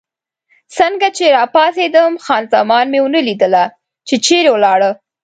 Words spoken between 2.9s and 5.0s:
مې ونه لیدله، چې چېرې ولاړه.